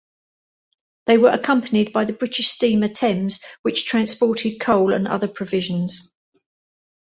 [1.05, 6.11] They were accompanied by the British Steamer "Thames", which transported coal and other provisions.